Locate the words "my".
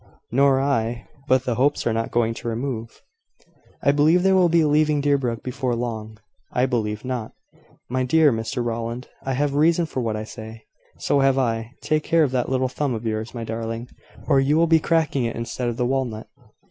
7.87-8.03, 13.35-13.43